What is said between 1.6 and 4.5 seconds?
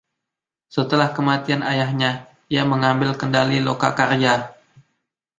ayahnya, dia mengambil kendali lokakarya.